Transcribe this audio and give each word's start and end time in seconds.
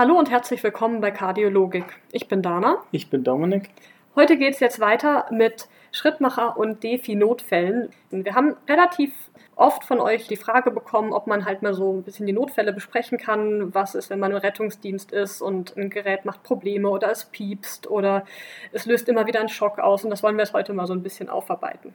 Hallo 0.00 0.18
und 0.18 0.30
herzlich 0.30 0.62
willkommen 0.62 1.02
bei 1.02 1.10
Kardiologik. 1.10 1.84
Ich 2.10 2.26
bin 2.26 2.40
Dana. 2.40 2.78
Ich 2.90 3.10
bin 3.10 3.22
Dominik. 3.22 3.68
Heute 4.16 4.38
geht 4.38 4.54
es 4.54 4.60
jetzt 4.60 4.80
weiter 4.80 5.26
mit 5.30 5.68
Schrittmacher 5.92 6.56
und 6.56 6.82
Defi-Notfällen. 6.82 7.90
Wir 8.10 8.34
haben 8.34 8.56
relativ 8.66 9.12
oft 9.56 9.84
von 9.84 10.00
euch 10.00 10.26
die 10.26 10.38
Frage 10.38 10.70
bekommen, 10.70 11.12
ob 11.12 11.26
man 11.26 11.44
halt 11.44 11.60
mal 11.60 11.74
so 11.74 11.92
ein 11.92 12.02
bisschen 12.02 12.24
die 12.24 12.32
Notfälle 12.32 12.72
besprechen 12.72 13.18
kann. 13.18 13.74
Was 13.74 13.94
ist, 13.94 14.08
wenn 14.08 14.20
man 14.20 14.30
im 14.30 14.38
Rettungsdienst 14.38 15.12
ist 15.12 15.42
und 15.42 15.76
ein 15.76 15.90
Gerät 15.90 16.24
macht 16.24 16.44
Probleme 16.44 16.88
oder 16.88 17.10
es 17.10 17.26
piepst 17.26 17.86
oder 17.86 18.24
es 18.72 18.86
löst 18.86 19.06
immer 19.06 19.26
wieder 19.26 19.40
einen 19.40 19.50
Schock 19.50 19.78
aus. 19.78 20.02
Und 20.02 20.08
das 20.08 20.22
wollen 20.22 20.36
wir 20.36 20.44
jetzt 20.44 20.54
heute 20.54 20.72
mal 20.72 20.86
so 20.86 20.94
ein 20.94 21.02
bisschen 21.02 21.28
aufarbeiten. 21.28 21.94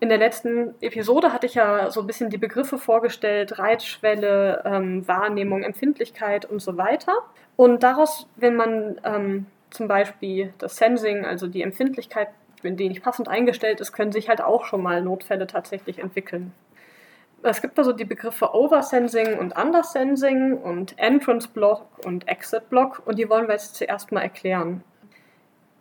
In 0.00 0.08
der 0.08 0.18
letzten 0.18 0.74
Episode 0.80 1.32
hatte 1.32 1.46
ich 1.46 1.54
ja 1.54 1.90
so 1.90 2.00
ein 2.00 2.06
bisschen 2.06 2.30
die 2.30 2.38
Begriffe 2.38 2.78
vorgestellt, 2.78 3.58
Reizschwelle, 3.58 4.62
ähm, 4.64 5.06
Wahrnehmung, 5.08 5.64
Empfindlichkeit 5.64 6.44
und 6.44 6.60
so 6.60 6.76
weiter. 6.76 7.14
Und 7.56 7.82
daraus, 7.82 8.28
wenn 8.36 8.54
man 8.54 9.00
ähm, 9.02 9.46
zum 9.70 9.88
Beispiel 9.88 10.52
das 10.58 10.76
Sensing, 10.76 11.24
also 11.24 11.48
die 11.48 11.62
Empfindlichkeit, 11.62 12.28
wenn 12.62 12.76
die 12.76 12.88
nicht 12.88 13.02
passend 13.02 13.28
eingestellt 13.28 13.80
ist, 13.80 13.92
können 13.92 14.12
sich 14.12 14.28
halt 14.28 14.40
auch 14.40 14.64
schon 14.64 14.82
mal 14.82 15.02
Notfälle 15.02 15.48
tatsächlich 15.48 15.98
entwickeln. 15.98 16.52
Es 17.42 17.60
gibt 17.60 17.78
also 17.78 17.92
die 17.92 18.04
Begriffe 18.04 18.54
Oversensing 18.54 19.38
und 19.38 19.56
Undersensing 19.56 20.58
und 20.58 20.98
Entrance 20.98 21.48
Block 21.48 21.86
und 22.04 22.26
Exit 22.28 22.68
Block 22.68 23.02
und 23.04 23.18
die 23.18 23.28
wollen 23.28 23.46
wir 23.46 23.54
jetzt 23.54 23.76
zuerst 23.76 24.10
mal 24.10 24.22
erklären. 24.22 24.82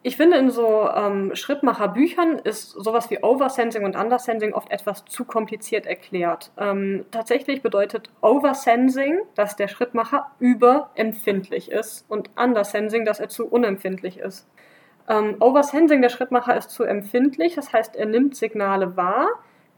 Ich 0.07 0.15
finde, 0.15 0.37
in 0.37 0.51
so 0.51 0.89
ähm, 0.89 1.35
Schrittmacher-Büchern 1.35 2.39
ist 2.39 2.69
sowas 2.69 3.09
wie 3.09 3.21
Oversensing 3.21 3.83
und 3.83 3.97
Undersensing 3.97 4.53
oft 4.53 4.71
etwas 4.71 5.03
zu 5.03 5.25
kompliziert 5.25 5.85
erklärt. 5.85 6.53
Ähm, 6.57 7.03
tatsächlich 7.11 7.61
bedeutet 7.61 8.09
Oversensing, 8.21 9.19
dass 9.35 9.57
der 9.57 9.67
Schrittmacher 9.67 10.31
überempfindlich 10.39 11.69
ist 11.69 12.05
und 12.07 12.29
Undersensing, 12.37 13.03
dass 13.03 13.19
er 13.19 13.27
zu 13.27 13.47
unempfindlich 13.49 14.17
ist. 14.19 14.47
Ähm, 15.09 15.35
Oversensing, 15.41 16.01
der 16.01 16.07
Schrittmacher 16.07 16.55
ist 16.55 16.69
zu 16.69 16.85
empfindlich, 16.85 17.55
das 17.55 17.73
heißt, 17.73 17.97
er 17.97 18.05
nimmt 18.05 18.37
Signale 18.37 18.95
wahr, 18.95 19.27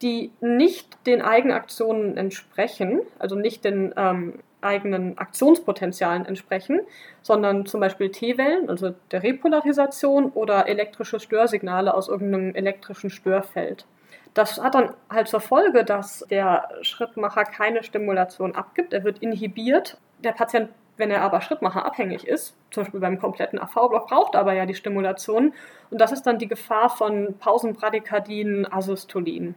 die 0.04 0.32
nicht 0.42 1.08
den 1.08 1.24
Eigenaktionen 1.24 2.18
entsprechen, 2.18 3.02
also 3.18 3.36
nicht 3.36 3.66
den 3.66 3.96
ähm, 3.98 4.36
eigenen 4.62 5.18
Aktionspotenzialen 5.18 6.26
entsprechen, 6.26 6.82
sondern 7.22 7.66
zum 7.66 7.80
Beispiel 7.80 8.12
T-Wellen, 8.12 8.70
also 8.70 8.94
der 9.12 9.24
Repolarisation 9.24 10.32
oder 10.32 10.68
elektrische 10.68 11.20
Störsignale 11.20 11.94
aus 11.94 12.08
irgendeinem 12.08 12.56
elektrischen 12.56 13.10
Störfeld. 13.10 13.86
Das 14.34 14.62
hat 14.62 14.76
dann 14.76 14.94
halt 15.10 15.28
zur 15.28 15.42
Folge, 15.42 15.84
dass 15.84 16.26
der 16.30 16.70
Schrittmacher 16.82 17.44
keine 17.44 17.84
Stimulation 17.84 18.56
abgibt, 18.56 18.94
er 18.94 19.04
wird 19.04 19.20
inhibiert. 19.20 19.98
Der 20.24 20.34
Patient, 20.34 20.70
wenn 20.98 21.10
er 21.10 21.22
aber 21.22 21.42
Schrittmacher 21.42 21.86
abhängig 21.86 22.28
ist, 22.28 22.56
zum 22.72 22.84
Beispiel 22.84 23.00
beim 23.00 23.20
kompletten 23.20 23.60
AV-Block, 23.60 24.08
braucht 24.08 24.36
aber 24.36 24.54
ja 24.54 24.66
die 24.66 24.76
Stimulation. 24.76 25.54
Und 25.90 26.00
das 26.00 26.12
ist 26.12 26.24
dann 26.24 26.38
die 26.38 26.48
Gefahr 26.48 26.90
von 26.90 27.36
Pausenbradykardien, 27.40 28.72
Asystolien. 28.72 29.56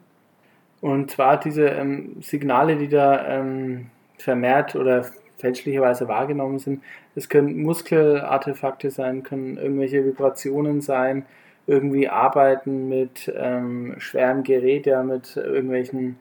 Und 0.81 1.11
zwar 1.11 1.39
diese 1.39 1.67
ähm, 1.67 2.17
Signale, 2.21 2.77
die 2.77 2.89
da 2.89 3.25
ähm, 3.27 3.91
vermehrt 4.23 4.75
oder 4.77 5.05
fälschlicherweise 5.39 6.09
wahrgenommen 6.09 6.59
sind. 6.59 6.83
Es 7.15 7.29
können 7.29 7.63
Muskelartefakte 7.63 8.91
sein, 8.91 9.23
können 9.23 9.57
irgendwelche 9.59 10.05
Vibrationen 10.05 10.81
sein, 10.81 11.27
irgendwie 11.67 12.09
arbeiten 12.09 12.89
mit 12.89 13.33
ähm, 13.37 13.97
schwerem 13.99 14.45
Gerät, 14.45 14.87
ja, 14.87 15.03
mit 15.03 15.37
irgendwelchen. 15.37 16.17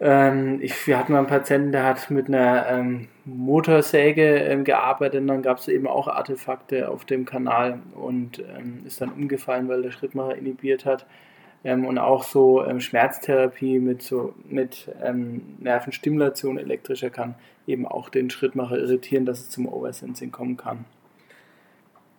Ähm, 0.00 0.58
ich, 0.60 0.86
wir 0.86 0.98
hatten 0.98 1.12
mal 1.12 1.18
einen 1.18 1.26
Patienten, 1.28 1.72
der 1.72 1.84
hat 1.84 2.10
mit 2.10 2.28
einer 2.28 2.66
ähm, 2.68 3.08
Motorsäge 3.24 4.36
ähm, 4.38 4.64
gearbeitet 4.64 5.20
und 5.20 5.28
dann 5.28 5.42
gab 5.42 5.58
es 5.58 5.68
eben 5.68 5.86
auch 5.86 6.08
Artefakte 6.08 6.88
auf 6.88 7.04
dem 7.04 7.24
Kanal 7.24 7.80
und 7.94 8.40
ähm, 8.40 8.82
ist 8.86 9.00
dann 9.00 9.10
umgefallen, 9.10 9.68
weil 9.68 9.82
der 9.82 9.92
Schrittmacher 9.92 10.36
inhibiert 10.36 10.84
hat 10.84 11.06
ähm, 11.64 11.86
und 11.86 11.98
auch 11.98 12.22
so 12.22 12.64
ähm, 12.64 12.80
Schmerztherapie 12.80 13.78
mit, 13.78 14.02
so, 14.02 14.34
mit 14.48 14.88
ähm, 15.02 15.56
Nervenstimulation 15.58 16.58
elektrischer 16.58 17.10
kann 17.10 17.34
eben 17.66 17.86
auch 17.86 18.10
den 18.10 18.30
Schrittmacher 18.30 18.78
irritieren, 18.78 19.24
dass 19.24 19.40
es 19.40 19.50
zum 19.50 19.66
Oversensing 19.66 20.30
kommen 20.30 20.56
kann. 20.56 20.84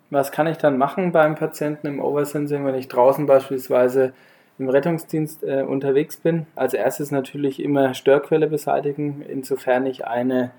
Was 0.09 0.31
kann 0.31 0.47
ich 0.47 0.57
dann 0.57 0.77
machen 0.77 1.11
beim 1.11 1.35
Patienten 1.35 1.87
im 1.87 1.99
Oversensing, 1.99 2.65
wenn 2.65 2.75
ich 2.75 2.87
draußen 2.87 3.25
beispielsweise 3.25 4.13
im 4.57 4.69
Rettungsdienst 4.69 5.43
äh, 5.43 5.63
unterwegs 5.63 6.17
bin? 6.17 6.47
Als 6.55 6.73
erstes 6.73 7.11
natürlich 7.11 7.61
immer 7.61 7.93
Störquelle 7.93 8.47
beseitigen, 8.47 9.23
insofern 9.27 9.85
ich 9.85 10.05
eine 10.05 10.51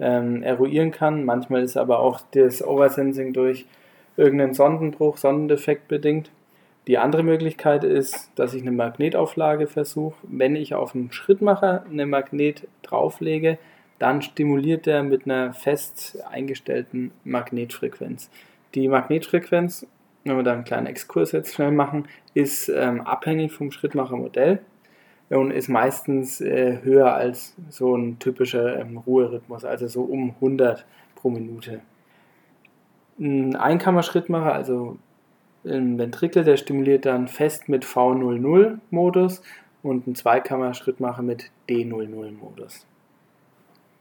ähm, 0.00 0.42
eruieren 0.42 0.90
kann. 0.90 1.24
Manchmal 1.24 1.62
ist 1.62 1.76
aber 1.76 2.00
auch 2.00 2.20
das 2.32 2.64
Oversensing 2.64 3.32
durch 3.32 3.66
irgendeinen 4.16 4.54
Sondenbruch, 4.54 5.16
Sondendefekt 5.16 5.88
bedingt. 5.88 6.30
Die 6.88 6.96
andere 6.96 7.22
Möglichkeit 7.22 7.84
ist, 7.84 8.30
dass 8.34 8.54
ich 8.54 8.62
eine 8.62 8.72
Magnetauflage 8.72 9.66
versuche. 9.66 10.16
Wenn 10.22 10.56
ich 10.56 10.74
auf 10.74 10.94
einen 10.94 11.12
Schrittmacher 11.12 11.84
eine 11.84 12.06
Magnet 12.06 12.66
drauflege, 12.82 13.58
dann 13.98 14.22
stimuliert 14.22 14.86
er 14.86 15.02
mit 15.02 15.26
einer 15.26 15.52
fest 15.52 16.16
eingestellten 16.30 17.10
Magnetfrequenz. 17.24 18.30
Die 18.74 18.88
Magnetfrequenz, 18.88 19.86
wenn 20.24 20.36
wir 20.36 20.42
da 20.42 20.54
einen 20.54 20.64
kleinen 20.64 20.86
Exkurs 20.86 21.32
jetzt 21.32 21.54
schnell 21.54 21.72
machen, 21.72 22.08
ist 22.32 22.70
ähm, 22.70 23.02
abhängig 23.02 23.52
vom 23.52 23.70
Schrittmachermodell 23.70 24.60
und 25.28 25.50
ist 25.50 25.68
meistens 25.68 26.40
äh, 26.40 26.78
höher 26.82 27.12
als 27.12 27.54
so 27.68 27.94
ein 27.96 28.18
typischer 28.18 28.80
ähm, 28.80 28.96
Ruherhythmus, 28.96 29.66
also 29.66 29.88
so 29.88 30.04
um 30.04 30.30
100 30.36 30.86
pro 31.16 31.28
Minute. 31.28 31.80
Ein 33.18 33.56
Einkammerschrittmacher, 33.56 34.54
also 34.54 34.96
ein 35.64 35.98
Ventrikel, 35.98 36.44
der 36.44 36.56
stimuliert 36.56 37.06
dann 37.06 37.28
fest 37.28 37.68
mit 37.68 37.84
V00-Modus 37.84 39.42
und 39.82 40.06
ein 40.06 40.14
Zweikammer-Schrittmacher 40.14 41.22
mit 41.22 41.50
D00-Modus. 41.68 42.86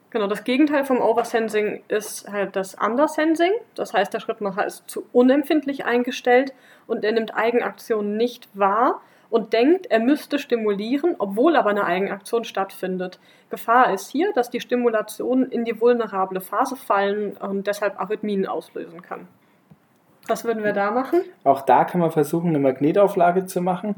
Genau, 0.10 0.28
das 0.28 0.46
Gegenteil 0.46 0.86
vom 0.86 1.02
Oversensing 1.02 1.84
ist 1.90 2.32
halt 2.32 2.56
das 2.56 2.76
Undersensing. 2.76 3.52
Das 3.76 3.94
heißt, 3.94 4.14
der 4.14 4.22
Schrittmacher 4.22 4.66
ist 4.66 4.84
zu 4.88 5.06
unempfindlich 5.12 5.86
eingestellt 5.86 6.54
und 6.88 7.04
er 7.04 7.12
nimmt 7.12 7.36
Eigenaktionen 7.36 8.16
nicht 8.16 8.48
wahr 8.54 9.02
und 9.30 9.52
denkt, 9.52 9.88
er 9.88 10.00
müsste 10.00 10.40
stimulieren, 10.40 11.16
obwohl 11.20 11.58
aber 11.58 11.72
eine 11.72 11.84
Eigenaktion 11.84 12.46
stattfindet. 12.46 13.20
Gefahr 13.50 13.94
ist 13.94 14.10
hier, 14.10 14.32
dass 14.34 14.50
die 14.50 14.62
Stimulation 14.62 15.44
in 15.44 15.66
die 15.66 15.80
vulnerable 15.80 16.40
Phase 16.40 16.78
fallen 16.78 17.36
und 17.36 17.68
deshalb 17.68 18.00
Arrhythmien 18.00 18.48
auslösen 18.48 19.02
kann. 19.02 19.28
Was 20.28 20.46
würden 20.46 20.64
wir 20.64 20.74
da 20.74 20.92
machen? 20.92 21.22
Auch 21.44 21.62
da 21.62 21.86
kann 21.86 22.02
man 22.02 22.12
versuchen, 22.12 22.50
eine 22.50 22.60
Magnetauflage 22.60 23.46
zu 23.46 23.62
machen, 23.62 23.96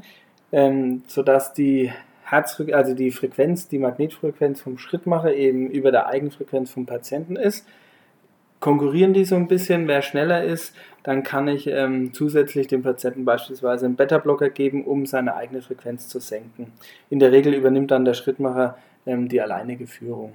ähm, 0.52 1.04
sodass 1.08 1.54
die 1.54 1.92
Herzfre 2.24 2.76
also 2.76 2.94
die 2.94 3.12
Frequenz, 3.12 3.68
die 3.68 3.80
Magnetfrequenz 3.80 4.62
vom 4.62 4.78
Schrittmacher 4.78 5.34
eben 5.34 5.70
über 5.70 5.92
der 5.92 6.08
Eigenfrequenz 6.08 6.72
vom 6.72 6.86
Patienten 6.86 7.36
ist. 7.36 7.68
Konkurrieren 8.60 9.14
die 9.14 9.26
so 9.26 9.36
ein 9.36 9.48
bisschen, 9.48 9.88
wer 9.88 10.02
schneller 10.02 10.44
ist, 10.44 10.76
dann 11.04 11.24
kann 11.24 11.48
ich 11.48 11.66
ähm, 11.68 12.14
zusätzlich 12.14 12.68
dem 12.68 12.84
Patienten 12.84 13.24
beispielsweise 13.24 13.86
einen 13.86 13.96
Beta-Blocker 13.96 14.50
geben, 14.50 14.84
um 14.84 15.06
seine 15.06 15.36
eigene 15.36 15.62
Frequenz 15.62 16.10
zu 16.10 16.20
senken. 16.20 16.74
In 17.10 17.20
der 17.20 17.32
Regel 17.32 17.54
übernimmt 17.54 17.92
dann 17.92 18.06
der 18.06 18.14
Schrittmacher 18.14 18.78
ähm, 19.06 19.30
die 19.30 19.42
alleinige 19.42 19.88
Führung. 19.88 20.34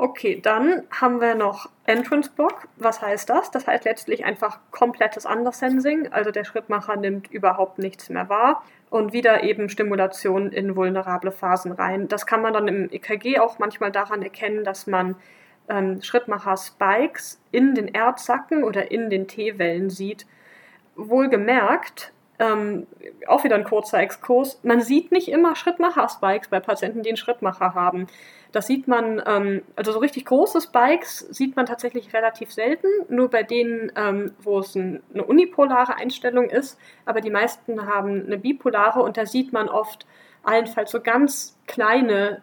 Okay, 0.00 0.38
dann 0.40 0.84
haben 0.92 1.20
wir 1.20 1.34
noch 1.34 1.68
Entrance 1.84 2.30
Block. 2.30 2.68
Was 2.76 3.02
heißt 3.02 3.28
das? 3.28 3.50
Das 3.50 3.66
heißt 3.66 3.84
letztlich 3.84 4.24
einfach 4.24 4.60
komplettes 4.70 5.26
Undersensing. 5.26 6.12
Also 6.12 6.30
der 6.30 6.44
Schrittmacher 6.44 6.94
nimmt 6.94 7.28
überhaupt 7.32 7.80
nichts 7.80 8.08
mehr 8.08 8.28
wahr 8.28 8.62
und 8.90 9.12
wieder 9.12 9.42
eben 9.42 9.68
Stimulation 9.68 10.52
in 10.52 10.76
vulnerable 10.76 11.32
Phasen 11.32 11.72
rein. 11.72 12.06
Das 12.06 12.26
kann 12.26 12.42
man 12.42 12.52
dann 12.52 12.68
im 12.68 12.88
EKG 12.92 13.40
auch 13.40 13.58
manchmal 13.58 13.90
daran 13.90 14.22
erkennen, 14.22 14.62
dass 14.62 14.86
man 14.86 15.16
ähm, 15.68 16.00
Schrittmacher-Spikes 16.00 17.40
in 17.50 17.74
den 17.74 17.88
Erdsacken 17.88 18.62
oder 18.62 18.92
in 18.92 19.10
den 19.10 19.26
T-Wellen 19.26 19.90
sieht. 19.90 20.26
Wohlgemerkt, 20.94 22.12
ähm, 22.38 22.86
auch 23.26 23.44
wieder 23.44 23.56
ein 23.56 23.64
kurzer 23.64 23.98
Exkurs. 23.98 24.60
Man 24.62 24.80
sieht 24.80 25.10
nicht 25.12 25.28
immer 25.28 25.56
Schrittmacher-Spikes 25.56 26.48
bei 26.48 26.60
Patienten, 26.60 27.02
die 27.02 27.10
einen 27.10 27.16
Schrittmacher 27.16 27.74
haben. 27.74 28.06
Das 28.52 28.66
sieht 28.66 28.88
man, 28.88 29.22
ähm, 29.26 29.62
also 29.76 29.92
so 29.92 29.98
richtig 29.98 30.24
große 30.24 30.60
Spikes 30.60 31.18
sieht 31.30 31.56
man 31.56 31.66
tatsächlich 31.66 32.14
relativ 32.14 32.52
selten, 32.52 32.86
nur 33.08 33.28
bei 33.28 33.42
denen, 33.42 33.92
ähm, 33.96 34.32
wo 34.42 34.60
es 34.60 34.74
ein, 34.74 35.02
eine 35.12 35.24
unipolare 35.24 35.96
Einstellung 35.96 36.48
ist, 36.48 36.78
aber 37.04 37.20
die 37.20 37.30
meisten 37.30 37.86
haben 37.86 38.24
eine 38.26 38.38
bipolare 38.38 39.02
und 39.02 39.16
da 39.16 39.26
sieht 39.26 39.52
man 39.52 39.68
oft 39.68 40.06
allenfalls 40.44 40.90
so 40.90 41.00
ganz 41.00 41.58
kleine 41.66 42.42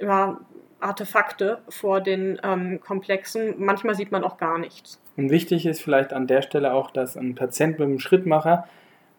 ja, 0.00 0.40
Artefakte 0.80 1.58
vor 1.68 2.00
den 2.00 2.40
ähm, 2.42 2.80
Komplexen. 2.80 3.54
Manchmal 3.58 3.94
sieht 3.94 4.10
man 4.10 4.24
auch 4.24 4.38
gar 4.38 4.58
nichts. 4.58 5.00
Und 5.16 5.30
wichtig 5.30 5.66
ist 5.66 5.80
vielleicht 5.80 6.12
an 6.12 6.26
der 6.26 6.42
Stelle 6.42 6.74
auch, 6.74 6.90
dass 6.90 7.16
ein 7.16 7.34
Patient 7.36 7.78
mit 7.78 7.88
einem 7.88 8.00
Schrittmacher 8.00 8.66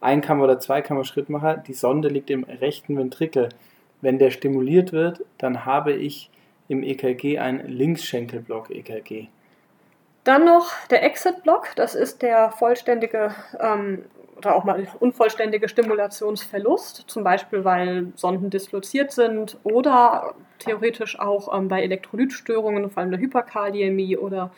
Einkammer- 0.05 0.45
oder 0.45 0.59
Zweikammer-Schrittmacher, 0.59 1.57
die 1.57 1.73
Sonde 1.73 2.07
liegt 2.07 2.29
im 2.29 2.43
rechten 2.43 2.97
Ventrikel. 2.97 3.49
Wenn 4.01 4.19
der 4.19 4.31
stimuliert 4.31 4.93
wird, 4.93 5.21
dann 5.37 5.65
habe 5.65 5.93
ich 5.93 6.29
im 6.67 6.83
EKG 6.83 7.39
ein 7.39 7.67
Linksschenkelblock-EKG. 7.67 9.27
Dann 10.23 10.45
noch 10.45 10.71
der 10.89 11.03
Exit-Block, 11.03 11.75
das 11.75 11.93
ist 11.93 12.21
der 12.21 12.51
vollständige 12.51 13.35
ähm, 13.59 14.05
oder 14.37 14.55
auch 14.55 14.63
mal 14.63 14.87
unvollständige 14.99 15.69
Stimulationsverlust, 15.69 17.05
zum 17.07 17.23
Beispiel 17.23 17.63
weil 17.63 18.07
Sonden 18.15 18.49
disloziert 18.49 19.11
sind 19.11 19.57
oder 19.63 20.33
theoretisch 20.59 21.19
auch 21.19 21.55
ähm, 21.55 21.67
bei 21.67 21.83
Elektrolytstörungen, 21.83 22.89
vor 22.89 23.01
allem 23.01 23.11
der 23.11 23.19
Hyperkaliämie 23.19 24.17
oder 24.17 24.51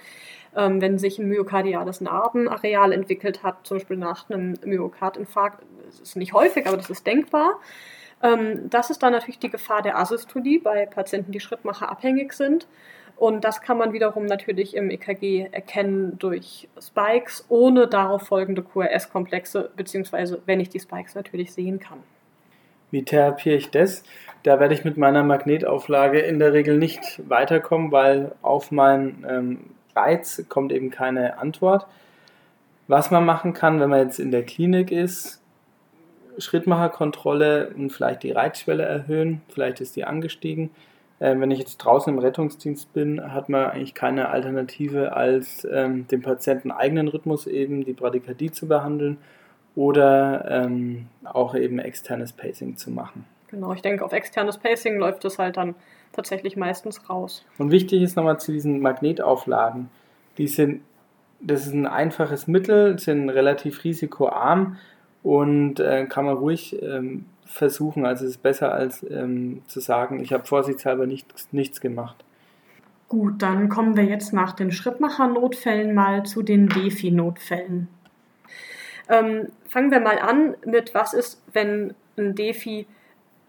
ähm, 0.57 0.81
wenn 0.81 0.98
sich 0.98 1.19
ein 1.19 1.30
myokardiales 1.30 2.01
Narbenareal 2.01 2.92
entwickelt 2.92 3.44
hat, 3.44 3.65
zum 3.65 3.77
Beispiel 3.77 3.98
nach 3.98 4.30
einem 4.30 4.56
Myokardinfarkt. 4.65 5.63
Das 5.86 6.00
ist 6.00 6.15
nicht 6.18 6.33
häufig, 6.33 6.68
aber 6.68 6.77
das 6.77 6.89
ist 6.89 7.06
denkbar. 7.06 7.59
Ähm, 8.24 8.69
das 8.69 8.89
ist 8.89 9.04
dann 9.04 9.13
natürlich 9.13 9.39
die 9.39 9.51
Gefahr 9.51 9.83
der 9.83 9.98
Asystolie 9.98 10.59
bei 10.59 10.88
Patienten, 10.88 11.31
die 11.31 11.39
Schrittmacher 11.39 11.89
abhängig 11.89 12.33
sind. 12.33 12.68
Und 13.15 13.44
das 13.44 13.62
kann 13.62 13.77
man 13.77 13.94
wiederum 13.94 14.25
natürlich 14.25 14.75
im 14.75 14.92
EKG 14.92 15.48
erkennen 15.51 16.19
durch 16.19 16.68
Spikes 16.80 17.45
ohne 17.50 17.88
darauf 17.88 18.24
folgende 18.27 18.62
QRS-Komplexe, 18.62 19.71
beziehungsweise 19.75 20.42
wenn 20.45 20.59
ich 20.59 20.69
die 20.69 20.80
Spikes 20.80 21.15
natürlich 21.15 21.51
sehen 21.51 21.80
kann. 21.80 22.00
Wie 22.92 23.04
therapiere 23.04 23.56
ich 23.56 23.71
das? 23.71 24.04
Da 24.44 24.59
werde 24.59 24.74
ich 24.74 24.86
mit 24.86 24.98
meiner 24.98 25.24
Magnetauflage 25.24 26.19
in 26.19 26.39
der 26.39 26.54
Regel 26.54 26.77
nicht 26.77 27.27
weiterkommen, 27.27 27.92
weil 27.92 28.33
auf 28.44 28.71
meinen 28.71 29.25
ähm, 29.27 29.59
Reiz 29.98 30.46
kommt 30.48 30.72
eben 30.72 30.92
keine 30.92 31.40
Antwort. 31.40 31.88
Was 32.88 33.12
man 33.12 33.26
machen 33.26 33.54
kann, 33.54 33.80
wenn 33.80 33.90
man 33.90 34.00
jetzt 34.00 34.20
in 34.20 34.32
der 34.32 34.44
Klinik 34.44 34.92
ist, 34.92 35.42
Schrittmacherkontrolle 36.38 37.72
und 37.76 37.92
vielleicht 37.92 38.24
die 38.24 38.32
Reizschwelle 38.32 38.84
erhöhen, 38.84 39.42
vielleicht 39.50 39.82
ist 39.82 39.96
die 39.96 40.06
angestiegen. 40.06 40.70
Äh, 41.20 41.40
wenn 41.40 41.52
ich 41.52 41.60
jetzt 41.60 41.78
draußen 41.78 42.14
im 42.14 42.20
Rettungsdienst 42.20 42.94
bin, 42.94 43.34
hat 43.34 43.50
man 43.50 43.66
eigentlich 43.66 43.96
keine 43.96 44.30
Alternative, 44.30 45.14
als 45.14 45.68
ähm, 45.70 46.08
dem 46.08 46.22
Patienten 46.22 46.72
eigenen 46.72 47.08
Rhythmus 47.08 47.48
eben 47.48 47.84
die 47.84 47.94
Bradykardie 47.94 48.52
zu 48.52 48.68
behandeln 48.68 49.18
oder 49.76 50.46
ähm, 50.50 51.08
auch 51.24 51.56
eben 51.56 51.80
externes 51.80 52.34
Pacing 52.34 52.78
zu 52.78 52.92
machen. 52.92 53.26
Genau, 53.48 53.74
ich 53.74 53.82
denke, 53.82 54.04
auf 54.04 54.14
externes 54.14 54.58
Pacing 54.58 54.98
läuft 54.98 55.26
es 55.26 55.40
halt 55.40 55.58
dann 55.58 55.76
tatsächlich 56.12 56.57
meistens 56.57 57.09
raus. 57.09 57.45
Und 57.57 57.71
wichtig 57.71 58.01
ist 58.01 58.15
nochmal 58.15 58.39
zu 58.39 58.51
diesen 58.51 58.81
Magnetauflagen. 58.81 59.89
Die 60.38 60.48
sind, 60.48 60.81
das 61.39 61.68
ist 61.68 61.74
ein 61.74 61.88
einfaches 61.88 62.48
Mittel, 62.48 63.00
sind 63.00 63.30
relativ 63.30 63.83
risikoarm 63.83 64.77
und 65.24 65.80
äh, 65.80 66.06
kann 66.06 66.25
man 66.25 66.38
ruhig 66.38 66.81
ähm, 66.81 67.25
versuchen. 67.45 68.06
Also 68.06 68.25
es 68.25 68.31
ist 68.31 68.44
besser 68.44 68.74
als 68.74 69.06
ähm, 69.09 69.62
zu 69.68 69.80
sagen, 69.80 70.19
ich 70.19 70.33
habe 70.33 70.45
vorsichtshalber 70.45 71.07
nichts, 71.07 71.50
nichts 71.51 71.81
gemacht. 71.81 72.24
Gut, 73.09 73.42
dann 73.42 73.69
kommen 73.69 73.95
wir 73.95 74.04
jetzt 74.04 74.33
nach 74.33 74.54
den 74.54 74.71
Schrittmacher-Notfällen 74.71 75.94
mal 75.94 76.24
zu 76.24 76.44
den 76.44 76.68
Defi-Notfällen. 76.68 77.88
Ähm, 79.09 79.48
fangen 79.65 79.92
wir 79.92 80.01
mal 80.01 80.19
an 80.19 80.56
mit, 80.65 80.94
was 80.94 81.13
ist, 81.13 81.42
wenn 81.54 81.94
ein 82.18 82.36
Defi 82.36 82.86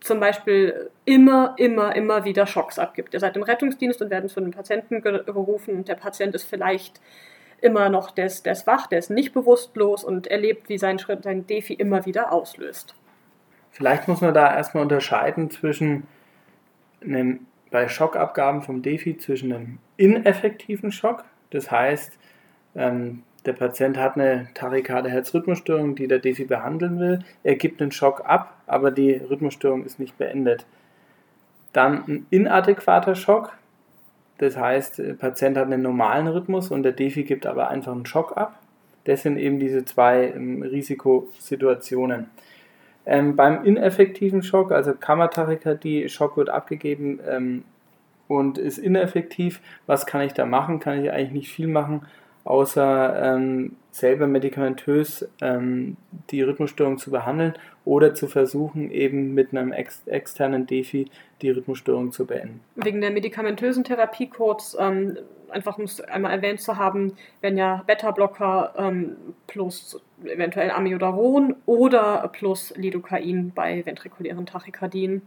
zum 0.00 0.20
Beispiel 0.20 0.90
immer, 1.04 1.54
immer, 1.56 1.94
immer 1.96 2.24
wieder 2.24 2.46
Schocks 2.46 2.78
abgibt. 2.78 3.14
Ihr 3.14 3.20
seid 3.20 3.36
im 3.36 3.42
Rettungsdienst 3.42 4.00
und 4.00 4.10
werden 4.10 4.28
zu 4.28 4.40
einem 4.40 4.52
Patienten 4.52 5.02
gerufen 5.02 5.76
und 5.76 5.88
der 5.88 5.96
Patient 5.96 6.34
ist 6.34 6.44
vielleicht 6.44 7.00
immer 7.60 7.88
noch, 7.88 8.10
der 8.10 8.26
ist 8.26 8.66
wach, 8.66 8.86
der 8.86 9.00
ist 9.00 9.10
nicht 9.10 9.32
bewusstlos 9.34 10.04
und 10.04 10.26
erlebt, 10.28 10.68
wie 10.68 10.78
sein 10.78 10.98
Schritt, 10.98 11.24
sein 11.24 11.46
Defi 11.46 11.74
immer 11.74 12.06
wieder 12.06 12.32
auslöst. 12.32 12.94
Vielleicht 13.70 14.08
muss 14.08 14.20
man 14.20 14.34
da 14.34 14.54
erstmal 14.54 14.82
unterscheiden 14.82 15.50
zwischen 15.50 16.06
einem, 17.02 17.46
bei 17.70 17.88
Schockabgaben 17.88 18.62
vom 18.62 18.82
Defi 18.82 19.18
zwischen 19.18 19.52
einem 19.52 19.78
ineffektiven 19.96 20.92
Schock, 20.92 21.24
das 21.50 21.70
heißt, 21.70 22.18
ähm, 22.74 23.22
der 23.46 23.52
Patient 23.52 23.96
hat 23.96 24.16
eine 24.16 24.48
tachykale 24.54 25.08
Herzrhythmusstörung, 25.10 25.94
die 25.94 26.08
der 26.08 26.18
Defi 26.18 26.44
behandeln 26.44 26.98
will. 26.98 27.20
Er 27.44 27.56
gibt 27.56 27.80
einen 27.80 27.92
Schock 27.92 28.22
ab, 28.24 28.54
aber 28.66 28.90
die 28.90 29.12
Rhythmusstörung 29.12 29.84
ist 29.84 29.98
nicht 29.98 30.18
beendet. 30.18 30.66
Dann 31.72 32.04
ein 32.08 32.26
inadäquater 32.30 33.14
Schock, 33.14 33.52
das 34.38 34.56
heißt, 34.56 34.98
der 34.98 35.14
Patient 35.14 35.56
hat 35.56 35.66
einen 35.66 35.82
normalen 35.82 36.28
Rhythmus 36.28 36.70
und 36.70 36.84
der 36.84 36.92
Defi 36.92 37.24
gibt 37.24 37.46
aber 37.46 37.68
einfach 37.68 37.92
einen 37.92 38.06
Schock 38.06 38.36
ab. 38.36 38.58
Das 39.04 39.22
sind 39.22 39.36
eben 39.36 39.58
diese 39.58 39.84
zwei 39.84 40.32
ähm, 40.34 40.62
Risikosituationen. 40.62 42.26
Ähm, 43.04 43.36
beim 43.36 43.64
ineffektiven 43.64 44.42
Schock, 44.42 44.70
also 44.70 44.94
Kammertachykardie, 44.94 46.08
Schock 46.08 46.36
wird 46.36 46.50
abgegeben 46.50 47.18
ähm, 47.26 47.64
und 48.28 48.58
ist 48.58 48.78
ineffektiv. 48.78 49.60
Was 49.86 50.06
kann 50.06 50.20
ich 50.20 50.34
da 50.34 50.46
machen? 50.46 50.78
Kann 50.78 51.02
ich 51.02 51.10
eigentlich 51.10 51.32
nicht 51.32 51.52
viel 51.52 51.68
machen, 51.68 52.02
außer 52.48 53.34
ähm, 53.36 53.76
selber 53.90 54.26
medikamentös 54.26 55.28
ähm, 55.42 55.98
die 56.30 56.40
Rhythmusstörung 56.40 56.96
zu 56.96 57.10
behandeln 57.10 57.54
oder 57.84 58.14
zu 58.14 58.26
versuchen, 58.26 58.90
eben 58.90 59.34
mit 59.34 59.50
einem 59.50 59.70
ex 59.70 60.02
externen 60.06 60.66
Defi 60.66 61.10
die 61.42 61.50
Rhythmusstörung 61.50 62.10
zu 62.10 62.24
beenden. 62.24 62.60
Wegen 62.74 63.02
der 63.02 63.10
medikamentösen 63.10 63.84
Therapie 63.84 64.28
kurz, 64.28 64.74
ähm, 64.80 65.18
einfach 65.50 65.76
um 65.76 65.84
es 65.84 66.00
einmal 66.00 66.32
erwähnt 66.32 66.62
zu 66.62 66.78
haben, 66.78 67.12
wenn 67.42 67.58
ja 67.58 67.82
Beta-Blocker 67.86 68.72
ähm, 68.78 69.16
plus 69.46 70.00
eventuell 70.24 70.70
Amiodaron 70.70 71.54
oder 71.66 72.30
plus 72.32 72.72
Lidocain 72.76 73.52
bei 73.54 73.84
ventrikulären 73.84 74.46
Tachykardien. 74.46 75.20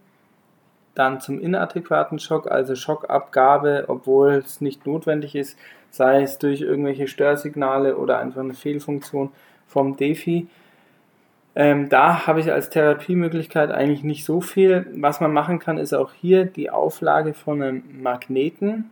Dann 0.95 1.21
zum 1.21 1.39
inadäquaten 1.39 2.19
Schock, 2.19 2.51
also 2.51 2.75
Schockabgabe, 2.75 3.85
obwohl 3.87 4.31
es 4.33 4.59
nicht 4.59 4.85
notwendig 4.85 5.35
ist, 5.35 5.57
sei 5.91 6.23
es 6.23 6.39
durch 6.39 6.61
irgendwelche 6.61 7.07
Störsignale 7.07 7.97
oder 7.97 8.17
einfach 8.17 8.41
eine 8.41 8.55
Fehlfunktion 8.55 9.29
vom 9.67 9.97
Defi. 9.97 10.47
Ähm, 11.53 11.89
da 11.89 12.25
habe 12.25 12.39
ich 12.39 12.49
als 12.51 12.69
Therapiemöglichkeit 12.69 13.69
eigentlich 13.71 14.03
nicht 14.03 14.23
so 14.25 14.41
viel. 14.41 14.87
Was 14.95 15.19
man 15.19 15.33
machen 15.33 15.59
kann, 15.59 15.77
ist 15.77 15.93
auch 15.93 16.13
hier 16.13 16.45
die 16.45 16.69
Auflage 16.69 17.33
von 17.33 17.61
einem 17.61 17.83
Magneten. 18.01 18.89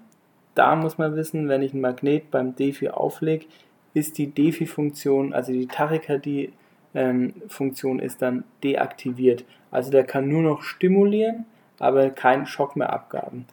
Da 0.56 0.76
muss 0.76 0.98
man 0.98 1.16
wissen, 1.16 1.48
wenn 1.48 1.62
ich 1.62 1.74
ein 1.74 1.80
Magnet 1.82 2.32
beim 2.32 2.56
Defi 2.56 2.90
auflege, 2.90 3.46
ist 3.94 4.18
die 4.18 4.28
Defi-Funktion, 4.28 5.32
also 5.34 5.54
die 5.54 5.68
Tachykardie-Funktion, 5.68 8.00
ist 8.00 8.22
dann 8.22 8.44
deaktiviert. 8.64 9.46
Also 9.72 9.90
der 9.90 10.04
kann 10.04 10.28
nur 10.28 10.42
noch 10.42 10.64
stimulieren, 10.64 11.46
aber 11.80 12.10
keinen 12.10 12.46
Schock 12.46 12.76
mehr 12.76 12.92
abgaben. 12.92 13.46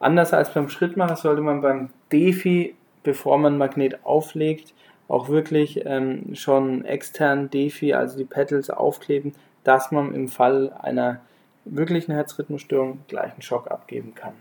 Anders 0.00 0.34
als 0.34 0.52
beim 0.52 0.68
Schrittmacher 0.68 1.16
sollte 1.16 1.40
man 1.40 1.62
beim 1.62 1.88
Defi, 2.14 2.76
bevor 3.02 3.38
man 3.38 3.58
Magnet 3.58 3.98
auflegt, 4.04 4.72
auch 5.08 5.28
wirklich 5.28 5.84
ähm, 5.84 6.34
schon 6.34 6.84
extern 6.84 7.50
Defi, 7.50 7.92
also 7.92 8.16
die 8.16 8.24
Pedals 8.24 8.70
aufkleben, 8.70 9.32
dass 9.64 9.90
man 9.90 10.14
im 10.14 10.28
Fall 10.28 10.72
einer 10.80 11.20
wirklichen 11.64 12.12
Herzrhythmusstörung 12.12 13.00
gleich 13.08 13.32
einen 13.32 13.42
Schock 13.42 13.68
abgeben 13.68 14.14
kann. 14.14 14.34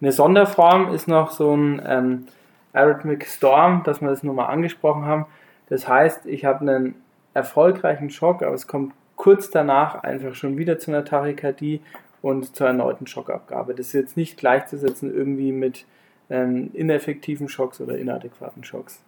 Eine 0.00 0.12
Sonderform 0.12 0.94
ist 0.94 1.08
noch 1.08 1.32
so 1.32 1.52
ein 1.56 1.82
ähm, 1.84 2.26
Arrhythmic 2.72 3.26
Storm, 3.26 3.82
dass 3.82 4.00
wir 4.00 4.08
das 4.08 4.22
nur 4.22 4.34
mal 4.34 4.46
angesprochen 4.46 5.04
haben. 5.04 5.26
Das 5.68 5.88
heißt, 5.88 6.26
ich 6.26 6.44
habe 6.44 6.60
einen 6.60 6.94
erfolgreichen 7.32 8.10
Schock, 8.10 8.42
aber 8.42 8.54
es 8.54 8.68
kommt 8.68 8.92
kurz 9.16 9.50
danach 9.50 10.04
einfach 10.04 10.34
schon 10.34 10.58
wieder 10.58 10.78
zu 10.78 10.92
einer 10.92 11.04
Tachykardie 11.04 11.80
und 12.22 12.54
zur 12.54 12.68
erneuten 12.68 13.08
Schockabgabe. 13.08 13.74
Das 13.74 13.88
ist 13.88 13.92
jetzt 13.94 14.16
nicht 14.16 14.36
gleichzusetzen 14.36 15.12
irgendwie 15.12 15.50
mit 15.50 15.86
ähm, 16.30 16.70
ineffektiven 16.72 17.48
Schocks 17.48 17.80
oder 17.80 17.98
inadäquaten 17.98 18.64
Schocks. 18.64 19.02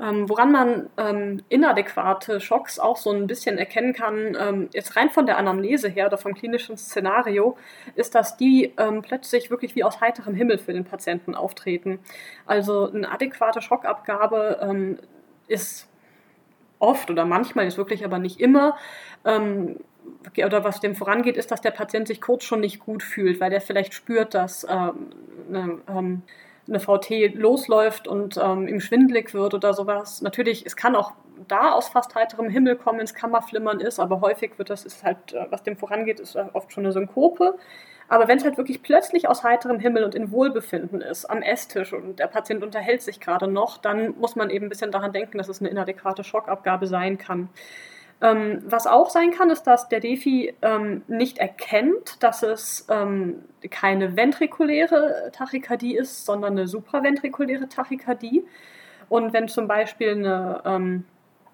Ähm, 0.00 0.28
woran 0.28 0.50
man 0.50 0.90
ähm, 0.96 1.42
inadäquate 1.48 2.40
Schocks 2.40 2.80
auch 2.80 2.96
so 2.96 3.10
ein 3.10 3.28
bisschen 3.28 3.58
erkennen 3.58 3.92
kann, 3.92 4.36
ähm, 4.38 4.68
jetzt 4.72 4.96
rein 4.96 5.08
von 5.08 5.24
der 5.24 5.38
Anamnese 5.38 5.88
her 5.88 6.06
oder 6.06 6.18
vom 6.18 6.34
klinischen 6.34 6.76
Szenario, 6.76 7.56
ist, 7.94 8.16
dass 8.16 8.36
die 8.36 8.72
ähm, 8.76 9.02
plötzlich 9.02 9.50
wirklich 9.50 9.76
wie 9.76 9.84
aus 9.84 10.00
heiterem 10.00 10.34
Himmel 10.34 10.58
für 10.58 10.72
den 10.72 10.84
Patienten 10.84 11.36
auftreten. 11.36 12.00
Also 12.44 12.90
eine 12.90 13.08
adäquate 13.08 13.62
Schockabgabe 13.62 14.58
ähm, 14.62 14.98
ist 15.46 15.88
oft 16.78 17.10
oder 17.10 17.24
manchmal 17.24 17.66
ist 17.66 17.78
wirklich 17.78 18.04
aber 18.04 18.18
nicht 18.18 18.40
immer 18.40 18.76
ähm, 19.24 19.76
oder 20.36 20.64
was 20.64 20.80
dem 20.80 20.94
vorangeht, 20.94 21.36
ist, 21.36 21.50
dass 21.50 21.60
der 21.60 21.70
Patient 21.70 22.08
sich 22.08 22.20
kurz 22.20 22.44
schon 22.44 22.60
nicht 22.60 22.80
gut 22.80 23.02
fühlt, 23.02 23.40
weil 23.40 23.50
der 23.50 23.60
vielleicht 23.60 23.94
spürt, 23.94 24.34
dass 24.34 24.66
ähm, 24.68 25.10
eine, 25.48 25.78
ähm, 25.88 26.22
eine 26.68 26.80
VT 26.80 27.34
losläuft 27.34 28.08
und 28.08 28.38
ähm, 28.42 28.68
ihm 28.68 28.80
schwindelig 28.80 29.34
wird 29.34 29.54
oder 29.54 29.74
sowas. 29.74 30.22
Natürlich, 30.22 30.66
es 30.66 30.76
kann 30.76 30.96
auch 30.96 31.12
da 31.48 31.72
aus 31.72 31.88
fast 31.88 32.14
heiterem 32.14 32.48
Himmel 32.48 32.76
kommen, 32.76 33.00
ins 33.00 33.14
Kammerflimmern 33.14 33.80
ist, 33.80 33.98
aber 33.98 34.20
häufig 34.20 34.58
wird 34.58 34.70
das, 34.70 34.84
ist 34.84 35.02
halt, 35.04 35.32
äh, 35.32 35.46
was 35.50 35.62
dem 35.62 35.76
vorangeht, 35.76 36.20
ist 36.20 36.36
oft 36.36 36.72
schon 36.72 36.84
eine 36.84 36.92
Synkope. 36.92 37.58
Aber 38.08 38.28
wenn 38.28 38.38
es 38.38 38.44
halt 38.44 38.58
wirklich 38.58 38.82
plötzlich 38.82 39.28
aus 39.28 39.42
heiterem 39.42 39.78
Himmel 39.78 40.04
und 40.04 40.14
in 40.14 40.30
Wohlbefinden 40.30 41.00
ist, 41.00 41.24
am 41.26 41.42
Esstisch 41.42 41.92
und 41.92 42.18
der 42.18 42.26
Patient 42.26 42.62
unterhält 42.62 43.02
sich 43.02 43.20
gerade 43.20 43.48
noch, 43.48 43.78
dann 43.78 44.14
muss 44.18 44.36
man 44.36 44.50
eben 44.50 44.66
ein 44.66 44.68
bisschen 44.68 44.92
daran 44.92 45.12
denken, 45.12 45.38
dass 45.38 45.48
es 45.48 45.60
eine 45.60 45.70
inadäquate 45.70 46.22
Schockabgabe 46.22 46.86
sein 46.86 47.18
kann. 47.18 47.48
Ähm, 48.20 48.62
was 48.64 48.86
auch 48.86 49.10
sein 49.10 49.32
kann, 49.32 49.50
ist, 49.50 49.64
dass 49.64 49.88
der 49.88 50.00
Defi 50.00 50.54
ähm, 50.62 51.02
nicht 51.08 51.38
erkennt, 51.38 52.22
dass 52.22 52.42
es 52.42 52.86
ähm, 52.88 53.42
keine 53.70 54.16
ventrikuläre 54.16 55.30
Tachykardie 55.32 55.96
ist, 55.96 56.24
sondern 56.24 56.52
eine 56.52 56.66
supraventrikuläre 56.66 57.68
Tachykardie. 57.68 58.44
Und 59.08 59.32
wenn 59.32 59.48
zum 59.48 59.66
Beispiel 59.66 60.10
eine, 60.10 60.62
ähm, 60.64 61.04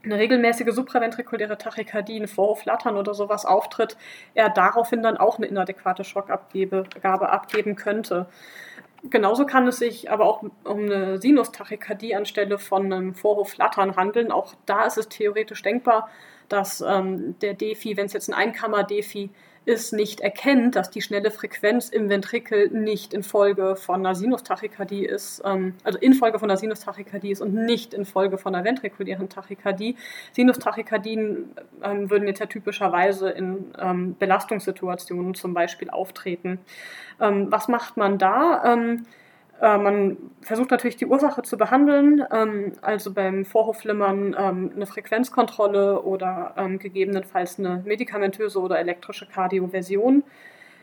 eine 0.04 0.19
regelmäßige 0.19 0.73
supraventrikuläre 0.73 1.59
Tachykardie, 1.59 2.21
ein 2.21 2.28
Vorhofflattern 2.28 2.97
oder 2.97 3.14
sowas 3.14 3.45
auftritt, 3.45 3.97
er 4.35 4.49
daraufhin 4.49 5.02
dann 5.02 5.16
auch 5.16 5.38
eine 5.38 5.47
inadäquate 5.47 6.04
Schockabgabe 6.04 7.28
abgeben 7.28 7.76
könnte. 7.76 8.26
Genauso 9.04 9.47
kann 9.47 9.66
es 9.66 9.78
sich 9.78 10.11
aber 10.11 10.26
auch 10.26 10.42
um 10.42 10.78
eine 10.78 11.21
Sinustachykardie 11.21 12.14
anstelle 12.14 12.59
von 12.59 12.92
einem 12.92 13.14
Vorhofflattern 13.14 13.97
handeln. 13.97 14.30
Auch 14.30 14.54
da 14.66 14.85
ist 14.85 14.99
es 14.99 15.09
theoretisch 15.09 15.62
denkbar, 15.62 16.11
dass 16.52 16.80
ähm, 16.80 17.38
der 17.40 17.54
Defi, 17.54 17.97
wenn 17.97 18.07
es 18.07 18.12
jetzt 18.12 18.28
ein 18.28 18.35
Einkammer-Defi 18.35 19.30
ist, 19.66 19.92
nicht 19.92 20.21
erkennt, 20.21 20.75
dass 20.75 20.90
die 20.90 21.02
schnelle 21.02 21.30
Frequenz 21.30 21.90
im 21.90 22.09
Ventrikel 22.09 22.71
nicht 22.71 23.12
infolge 23.12 23.76
von 23.76 24.00
einer 24.00 24.14
Sinustachykardie 24.14 25.04
ist, 25.04 25.42
ähm, 25.45 25.75
also 25.85 25.99
infolge 25.99 26.38
von 26.38 26.50
einer 26.50 26.57
Sinustachykardie 26.57 27.30
ist 27.30 27.40
und 27.40 27.54
nicht 27.54 27.92
infolge 27.92 28.38
von 28.38 28.54
einer 28.54 28.64
ventrikulären 28.64 29.28
Tachykardie. 29.28 29.97
Sinustachykardien 30.33 31.50
ähm, 31.83 32.11
würden 32.11 32.26
jetzt 32.26 32.40
ja 32.40 32.47
typischerweise 32.47 33.30
in 33.30 33.73
ähm, 33.78 34.16
Belastungssituationen 34.19 35.35
zum 35.35 35.52
Beispiel 35.52 35.90
auftreten. 35.90 36.59
Ähm, 37.21 37.49
was 37.50 37.69
macht 37.69 37.97
man 37.97 38.19
da? 38.19 38.62
Äh, 39.61 39.79
man 39.79 40.17
versucht 40.40 40.71
natürlich 40.71 40.97
die 40.97 41.07
Ursache 41.07 41.43
zu 41.43 41.59
behandeln, 41.59 42.25
ähm, 42.33 42.73
also 42.81 43.12
beim 43.12 43.45
Vorhofflimmern 43.45 44.35
ähm, 44.38 44.73
eine 44.75 44.87
Frequenzkontrolle 44.87 46.02
oder 46.02 46.55
ähm, 46.57 46.79
gegebenenfalls 46.79 47.59
eine 47.59 47.83
medikamentöse 47.85 48.59
oder 48.59 48.79
elektrische 48.79 49.26
Kardioversion. 49.26 50.25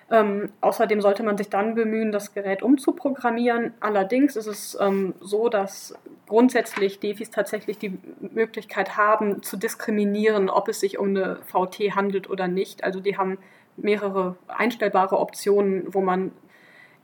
Ähm, 0.10 0.52
außerdem 0.62 1.02
sollte 1.02 1.24
man 1.24 1.38
sich 1.38 1.50
dann 1.50 1.76
bemühen, 1.76 2.12
das 2.12 2.34
Gerät 2.34 2.64
umzuprogrammieren. 2.64 3.74
Allerdings 3.82 4.38
ist 4.38 4.48
es 4.48 4.78
ähm, 4.80 5.16
so, 5.20 5.50
dass 5.50 5.96
grundsätzlich 6.28 7.00
Defis 7.00 7.30
tatsächlich 7.30 7.78
die 7.78 7.98
Möglichkeit 8.22 8.96
haben, 8.96 9.44
zu 9.44 9.58
diskriminieren, 9.58 10.50
ob 10.50 10.70
es 10.70 10.80
sich 10.80 10.98
um 10.98 11.10
eine 11.10 11.40
VT 11.48 11.96
handelt 11.96 12.30
oder 12.30 12.48
nicht. 12.48 12.84
Also 12.84 13.02
die 13.02 13.18
haben 13.18 13.38
mehrere 13.76 14.38
einstellbare 14.48 15.20
Optionen, 15.20 15.94
wo 15.94 16.00
man 16.00 16.32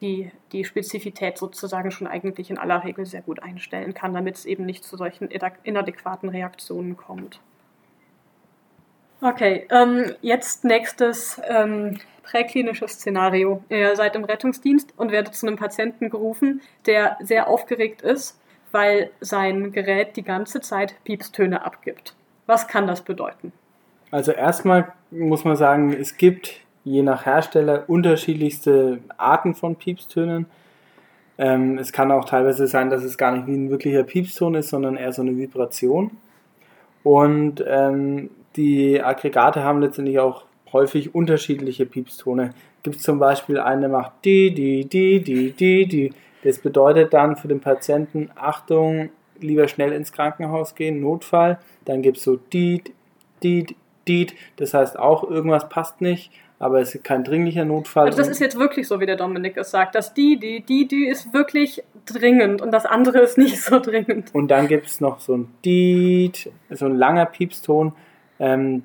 die, 0.04 0.32
die 0.52 0.66
Spezifität 0.66 1.38
sozusagen 1.38 1.90
schon 1.90 2.08
eigentlich 2.08 2.50
in 2.50 2.58
aller 2.58 2.84
Regel 2.84 3.06
sehr 3.06 3.22
gut 3.22 3.42
einstellen 3.42 3.94
kann, 3.94 4.14
damit 4.14 4.36
es 4.36 4.46
eben 4.46 4.66
nicht 4.66 4.84
zu 4.84 4.98
solchen 4.98 5.30
inadäquaten 5.64 6.28
Reaktionen 6.28 6.98
kommt. 6.98 7.40
Okay, 9.22 9.66
ähm, 9.72 10.14
jetzt 10.22 10.66
nächstes 10.66 11.42
ähm, 11.48 12.00
präklinisches 12.24 12.92
Szenario. 12.94 13.64
Ihr 13.70 13.96
seid 13.96 14.18
im 14.18 14.26
Rettungsdienst 14.26 14.94
und 14.98 15.14
werdet 15.14 15.34
zu 15.34 15.48
einem 15.48 15.56
Patienten 15.56 16.10
gerufen, 16.10 16.62
der 16.86 17.18
sehr 17.22 17.48
aufgeregt 17.48 18.02
ist, 18.02 18.38
weil 18.74 19.10
sein 19.22 19.72
Gerät 19.72 20.18
die 20.18 20.24
ganze 20.24 20.60
Zeit 20.60 20.96
Piepstöne 21.06 21.64
abgibt. 21.64 22.14
Was 22.46 22.68
kann 22.68 22.88
das 22.88 23.02
bedeuten? 23.02 23.54
Also 24.12 24.34
erstmal 24.34 24.92
muss 25.12 25.46
man 25.46 25.56
sagen, 25.56 25.94
es 25.94 26.18
gibt 26.18 26.63
je 26.84 27.02
nach 27.02 27.26
Hersteller 27.26 27.86
unterschiedlichste 27.88 29.00
Arten 29.18 29.56
von 29.56 29.76
Piepstönen. 29.76 30.46
Ähm, 31.38 31.78
es 31.78 31.92
kann 31.92 32.12
auch 32.12 32.26
teilweise 32.26 32.68
sein, 32.68 32.90
dass 32.90 33.04
es 33.04 33.18
gar 33.18 33.32
nicht 33.32 33.48
wie 33.48 33.56
ein 33.56 33.70
wirklicher 33.70 34.04
Piepston 34.04 34.56
ist, 34.56 34.70
sondern 34.70 34.98
eher 34.98 35.14
so 35.14 35.22
eine 35.22 35.38
Vibration. 35.38 36.12
Und 37.04 37.64
ähm, 37.68 38.30
die 38.56 39.02
Aggregate 39.02 39.64
haben 39.64 39.82
letztendlich 39.82 40.20
auch 40.20 40.46
häufig 40.72 41.16
unterschiedliche 41.16 41.86
Piepstone. 41.86 42.52
Gibt 42.84 42.98
es 42.98 43.04
zum 43.04 43.20
Beispiel 43.20 43.60
eine, 43.60 43.90
macht 43.90 44.12
die, 44.26 44.54
die, 44.54 44.86
die, 44.86 45.22
die, 45.22 45.52
die, 45.52 45.86
die. 45.88 46.14
Das 46.44 46.60
bedeutet 46.60 47.14
dann 47.14 47.38
für 47.38 47.48
den 47.48 47.62
Patienten, 47.62 48.30
Achtung, 48.36 49.10
lieber 49.40 49.68
schnell 49.68 49.94
ins 49.94 50.12
Krankenhaus 50.12 50.76
gehen, 50.76 51.00
Notfall. 51.00 51.60
Dann 51.86 52.02
gibt 52.02 52.18
es 52.18 52.24
so 52.24 52.36
die, 52.36 52.84
die, 53.42 53.66
die. 54.08 54.28
Das 54.58 54.74
heißt 54.74 55.00
auch, 55.00 55.24
irgendwas 55.24 55.70
passt 55.70 56.02
nicht 56.02 56.32
aber 56.64 56.80
es 56.80 56.96
ist 56.96 57.04
kein 57.04 57.24
dringlicher 57.24 57.66
Notfall. 57.66 58.08
Also 58.08 58.18
das 58.18 58.30
ist 58.30 58.40
jetzt 58.40 58.58
wirklich 58.58 58.88
so, 58.88 59.00
wie 59.00 59.06
der 59.06 59.18
Dominik 59.18 59.58
es 59.58 59.72
sagt, 59.72 59.96
dass 59.96 60.14
die, 60.14 60.40
die, 60.40 60.62
die, 60.62 60.88
die 60.88 61.08
ist 61.08 61.34
wirklich 61.34 61.84
dringend 62.06 62.62
und 62.62 62.72
das 62.72 62.86
andere 62.86 63.20
ist 63.20 63.38
nicht 63.38 63.62
so 63.62 63.80
dringend. 63.80 64.34
Und 64.34 64.50
dann 64.50 64.68
gibt 64.68 64.88
es 64.88 65.02
noch 65.02 65.20
so 65.20 65.36
ein 65.36 65.54
Diet, 65.66 66.52
so 66.70 66.86
ein 66.86 66.96
langer 66.96 67.26
Piepston, 67.26 67.94
ähm, 68.40 68.84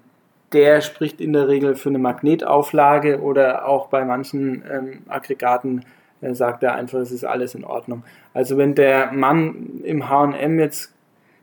der 0.52 0.80
spricht 0.80 1.20
in 1.20 1.32
der 1.32 1.48
Regel 1.48 1.76
für 1.76 1.90
eine 1.90 1.98
Magnetauflage 1.98 3.20
oder 3.20 3.66
auch 3.66 3.88
bei 3.88 4.04
manchen 4.04 4.64
ähm, 4.70 5.02
Aggregaten 5.08 5.84
äh, 6.20 6.34
sagt 6.34 6.62
er 6.62 6.74
einfach, 6.74 6.98
es 6.98 7.12
ist 7.12 7.24
alles 7.24 7.54
in 7.54 7.64
Ordnung. 7.64 8.02
Also 8.34 8.56
wenn 8.56 8.74
der 8.74 9.12
Mann 9.12 9.80
im 9.84 10.08
H&M 10.08 10.58
jetzt 10.58 10.94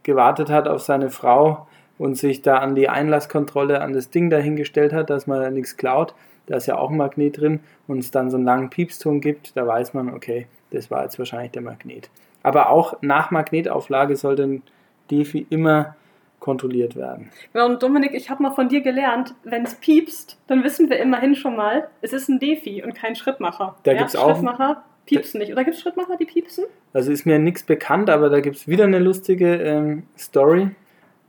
gewartet 0.03 0.49
hat 0.49 0.67
auf 0.67 0.81
seine 0.81 1.09
Frau, 1.09 1.67
und 1.97 2.15
sich 2.15 2.41
da 2.41 2.57
an 2.57 2.75
die 2.75 2.89
Einlasskontrolle, 2.89 3.81
an 3.81 3.93
das 3.93 4.09
Ding 4.09 4.29
dahingestellt 4.29 4.93
hat, 4.93 5.09
dass 5.09 5.27
man 5.27 5.53
nichts 5.53 5.77
klaut, 5.77 6.13
da 6.47 6.57
ist 6.57 6.67
ja 6.67 6.77
auch 6.77 6.91
ein 6.91 6.97
Magnet 6.97 7.39
drin 7.39 7.61
und 7.87 7.99
es 7.99 8.11
dann 8.11 8.29
so 8.29 8.37
einen 8.37 8.45
langen 8.45 8.69
Piepston 8.69 9.21
gibt, 9.21 9.55
da 9.57 9.65
weiß 9.65 9.93
man, 9.93 10.13
okay, 10.13 10.47
das 10.71 10.91
war 10.91 11.03
jetzt 11.03 11.17
wahrscheinlich 11.17 11.51
der 11.51 11.61
Magnet. 11.61 12.09
Aber 12.43 12.69
auch 12.69 13.01
nach 13.01 13.31
Magnetauflage 13.31 14.15
sollte 14.15 14.43
ein 14.43 14.63
Defi 15.09 15.47
immer 15.49 15.95
kontrolliert 16.39 16.95
werden. 16.95 17.31
Genau, 17.53 17.65
und 17.65 17.81
Dominik, 17.81 18.13
ich 18.13 18.29
habe 18.29 18.43
mal 18.43 18.51
von 18.51 18.69
dir 18.69 18.81
gelernt, 18.81 19.33
wenn 19.43 19.63
es 19.63 19.75
piepst, 19.75 20.37
dann 20.47 20.63
wissen 20.63 20.89
wir 20.89 20.99
immerhin 20.99 21.33
schon 21.33 21.55
mal, 21.55 21.87
es 22.01 22.13
ist 22.13 22.29
ein 22.29 22.39
Defi 22.39 22.83
und 22.83 22.93
kein 22.93 23.15
Schrittmacher. 23.15 23.75
Da 23.81 23.93
ja, 23.93 23.97
gibt 23.97 24.09
es 24.09 24.15
auch. 24.15 24.35
Schrittmacher 24.35 24.83
piepsen 25.05 25.39
nicht. 25.39 25.51
Oder 25.51 25.63
gibt 25.63 25.75
es 25.75 25.81
Schrittmacher, 25.81 26.17
die 26.17 26.25
piepsen? 26.25 26.65
Also 26.93 27.11
ist 27.11 27.25
mir 27.25 27.39
nichts 27.39 27.63
bekannt, 27.63 28.09
aber 28.09 28.29
da 28.29 28.41
gibt 28.41 28.57
es 28.57 28.67
wieder 28.67 28.83
eine 28.83 28.99
lustige 28.99 29.55
ähm, 29.55 30.03
Story. 30.17 30.69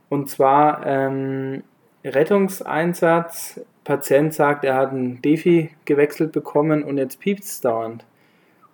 Und 0.09 0.29
zwar 0.29 0.85
ähm, 0.85 1.63
Rettungseinsatz, 2.03 3.59
Patient 3.83 4.33
sagt, 4.33 4.63
er 4.63 4.75
hat 4.75 4.91
ein 4.91 5.21
Defi 5.21 5.71
gewechselt 5.85 6.31
bekommen 6.31 6.83
und 6.83 6.97
jetzt 6.97 7.19
piept 7.19 7.43
es 7.43 7.61
dauernd. 7.61 8.05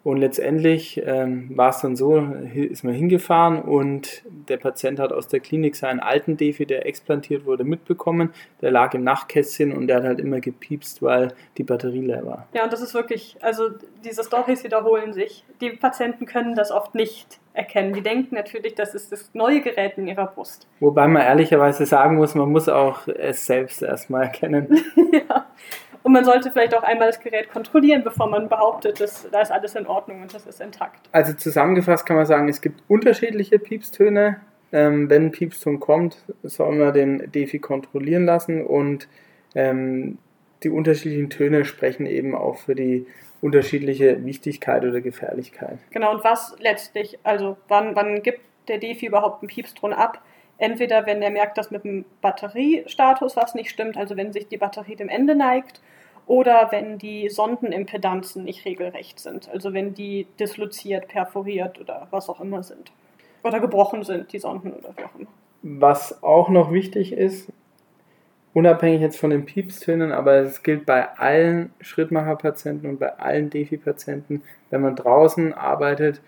Und 0.03 0.17
letztendlich 0.17 1.01
ähm, 1.05 1.49
war 1.55 1.69
es 1.69 1.79
dann 1.79 1.95
so, 1.95 2.17
ist 2.53 2.83
man 2.83 2.93
hingefahren 2.93 3.61
und 3.61 4.23
der 4.49 4.57
Patient 4.57 4.99
hat 4.99 5.13
aus 5.13 5.29
der 5.29 5.39
Klinik 5.39 5.77
seinen 5.77 6.01
alten 6.01 6.35
Defi, 6.35 6.65
der 6.65 6.85
explantiert 6.85 7.45
wurde, 7.45 7.63
mitbekommen. 7.63 8.33
Der 8.61 8.71
lag 8.71 8.93
im 8.93 9.05
Nachtkästchen 9.05 9.71
und 9.71 9.87
der 9.87 9.97
hat 9.97 10.03
halt 10.03 10.19
immer 10.19 10.41
gepiepst, 10.41 11.01
weil 11.01 11.33
die 11.57 11.63
Batterie 11.63 12.01
leer 12.01 12.25
war. 12.25 12.47
Ja, 12.53 12.65
und 12.65 12.73
das 12.73 12.81
ist 12.81 12.93
wirklich, 12.93 13.37
also 13.39 13.69
diese 14.03 14.23
Storys 14.23 14.65
wiederholen 14.65 15.13
sich. 15.13 15.45
Die 15.61 15.69
Patienten 15.69 16.25
können 16.25 16.55
das 16.55 16.71
oft 16.71 16.95
nicht 16.95 17.39
erkennen. 17.53 17.93
Die 17.93 18.01
denken 18.01 18.35
natürlich, 18.35 18.75
das 18.75 18.95
ist 18.95 19.11
das 19.13 19.29
neue 19.33 19.61
Gerät 19.61 19.97
in 19.97 20.07
ihrer 20.07 20.27
Brust. 20.27 20.67
Wobei 20.81 21.07
man 21.07 21.21
ehrlicherweise 21.21 21.85
sagen 21.85 22.17
muss, 22.17 22.35
man 22.35 22.51
muss 22.51 22.67
auch 22.67 23.07
es 23.07 23.45
selbst 23.45 23.81
erstmal 23.81 24.23
erkennen. 24.23 24.83
ja. 25.13 25.45
Und 26.03 26.11
man 26.11 26.25
sollte 26.25 26.51
vielleicht 26.51 26.75
auch 26.75 26.83
einmal 26.83 27.07
das 27.07 27.19
Gerät 27.19 27.49
kontrollieren, 27.49 28.03
bevor 28.03 28.27
man 28.29 28.49
behauptet, 28.49 28.99
dass 28.99 29.29
da 29.31 29.41
ist 29.41 29.51
alles 29.51 29.73
in 29.75 29.87
Ordnung 29.87 30.21
und 30.21 30.33
das 30.33 30.45
ist 30.45 30.61
intakt. 30.61 31.07
Also 31.13 31.33
zusammengefasst 31.33 32.05
kann 32.05 32.17
man 32.17 32.25
sagen, 32.25 32.49
es 32.49 32.61
gibt 32.61 32.83
unterschiedliche 32.89 33.57
Piepstöne. 33.57 34.41
Ähm, 34.73 35.09
wenn 35.09 35.27
ein 35.27 35.31
Piepston 35.31 35.79
kommt, 35.79 36.17
soll 36.41 36.75
man 36.75 36.93
den 36.93 37.31
Defi 37.31 37.59
kontrollieren 37.59 38.25
lassen 38.25 38.65
und 38.65 39.07
ähm, 39.55 40.17
die 40.63 40.69
unterschiedlichen 40.69 41.29
Töne 41.29 41.63
sprechen 41.63 42.05
eben 42.05 42.35
auch 42.35 42.57
für 42.57 42.75
die 42.75 43.05
unterschiedliche 43.41 44.25
Wichtigkeit 44.25 44.83
oder 44.83 45.01
Gefährlichkeit. 45.01 45.77
Genau, 45.91 46.11
und 46.11 46.23
was 46.23 46.55
letztlich, 46.59 47.19
also 47.23 47.57
wann, 47.67 47.95
wann 47.95 48.23
gibt 48.23 48.39
der 48.67 48.77
Defi 48.77 49.05
überhaupt 49.05 49.43
einen 49.43 49.49
Piepston 49.49 49.93
ab? 49.93 50.23
Entweder 50.57 51.05
wenn 51.05 51.21
er 51.21 51.29
merkt, 51.29 51.57
dass 51.57 51.71
mit 51.71 51.83
dem 51.83 52.05
Batteriestatus 52.21 53.35
was 53.35 53.53
nicht 53.53 53.69
stimmt, 53.69 53.97
also 53.97 54.15
wenn 54.15 54.31
sich 54.31 54.47
die 54.47 54.57
Batterie 54.57 54.95
dem 54.95 55.09
Ende 55.09 55.35
neigt, 55.35 55.81
oder 56.25 56.69
wenn 56.71 56.97
die 56.97 57.29
Sondenimpedanzen 57.29 58.43
nicht 58.43 58.65
regelrecht 58.65 59.19
sind, 59.19 59.49
also 59.49 59.73
wenn 59.73 59.93
die 59.93 60.27
disloziert, 60.39 61.07
perforiert 61.07 61.79
oder 61.79 62.07
was 62.11 62.29
auch 62.29 62.39
immer 62.39 62.63
sind. 62.63 62.91
Oder 63.43 63.59
gebrochen 63.59 64.03
sind, 64.03 64.31
die 64.31 64.39
Sonden 64.39 64.71
oder 64.71 64.93
wie 64.95 65.03
auch 65.03 65.15
immer. 65.19 65.29
Was 65.63 66.23
auch 66.23 66.49
noch 66.49 66.71
wichtig 66.71 67.13
ist, 67.13 67.51
unabhängig 68.53 69.01
jetzt 69.01 69.19
von 69.19 69.31
den 69.31 69.45
Piepstönen, 69.45 70.11
aber 70.11 70.35
es 70.35 70.63
gilt 70.63 70.85
bei 70.85 71.09
allen 71.17 71.73
Schrittmacherpatienten 71.81 72.89
und 72.89 72.99
bei 72.99 73.17
allen 73.17 73.49
Defi-Patienten, 73.49 74.43
wenn 74.69 74.81
man 74.81 74.95
draußen 74.95 75.53
arbeitet 75.53 76.21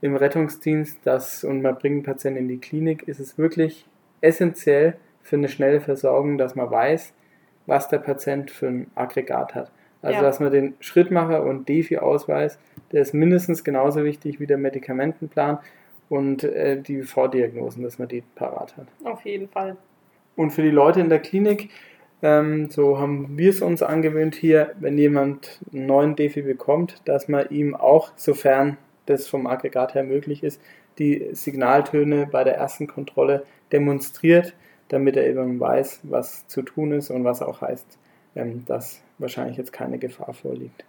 im 0.00 0.16
Rettungsdienst 0.16 0.98
das, 1.04 1.44
und 1.44 1.62
man 1.62 1.76
bringt 1.76 1.94
einen 1.94 2.02
Patienten 2.02 2.40
in 2.40 2.48
die 2.48 2.58
Klinik, 2.58 3.08
ist 3.08 3.20
es 3.20 3.38
wirklich 3.38 3.86
essentiell 4.20 4.96
für 5.22 5.36
eine 5.36 5.48
schnelle 5.48 5.80
Versorgung, 5.80 6.38
dass 6.38 6.54
man 6.54 6.70
weiß, 6.70 7.14
was 7.66 7.88
der 7.88 7.98
Patient 7.98 8.50
für 8.50 8.68
ein 8.68 8.90
Aggregat 8.94 9.54
hat. 9.54 9.70
Also, 10.02 10.16
ja. 10.16 10.22
dass 10.22 10.40
man 10.40 10.50
den 10.50 10.74
Schrittmacher 10.80 11.44
und 11.44 11.68
Defi-Ausweis, 11.68 12.58
der 12.90 13.02
ist 13.02 13.14
mindestens 13.14 13.62
genauso 13.62 14.04
wichtig 14.04 14.40
wie 14.40 14.46
der 14.46 14.58
Medikamentenplan 14.58 15.58
und 16.08 16.42
äh, 16.44 16.80
die 16.80 17.02
Vordiagnosen, 17.02 17.84
dass 17.84 17.98
man 17.98 18.08
die 18.08 18.22
parat 18.34 18.76
hat. 18.76 18.86
Auf 19.04 19.24
jeden 19.24 19.48
Fall. 19.48 19.76
Und 20.34 20.50
für 20.50 20.62
die 20.62 20.70
Leute 20.70 21.00
in 21.00 21.08
der 21.08 21.20
Klinik, 21.20 21.70
ähm, 22.22 22.68
so 22.70 22.98
haben 22.98 23.38
wir 23.38 23.50
es 23.50 23.62
uns 23.62 23.82
angewöhnt 23.82 24.34
hier, 24.34 24.72
wenn 24.80 24.98
jemand 24.98 25.60
einen 25.72 25.86
neuen 25.86 26.16
Defi 26.16 26.42
bekommt, 26.42 27.00
dass 27.04 27.28
man 27.28 27.48
ihm 27.50 27.74
auch, 27.74 28.12
sofern 28.16 28.76
das 29.06 29.28
vom 29.28 29.46
Aggregat 29.46 29.94
her 29.94 30.04
möglich 30.04 30.42
ist, 30.42 30.60
die 30.98 31.28
Signaltöne 31.32 32.28
bei 32.30 32.44
der 32.44 32.56
ersten 32.56 32.86
Kontrolle 32.86 33.44
demonstriert, 33.72 34.54
damit 34.92 35.16
er 35.16 35.26
eben 35.26 35.58
weiß, 35.58 36.00
was 36.04 36.46
zu 36.48 36.62
tun 36.62 36.92
ist 36.92 37.10
und 37.10 37.24
was 37.24 37.40
auch 37.40 37.62
heißt, 37.62 37.98
ähm, 38.36 38.64
dass 38.66 39.02
wahrscheinlich 39.18 39.56
jetzt 39.56 39.72
keine 39.72 39.98
Gefahr 39.98 40.34
vorliegt. 40.34 40.84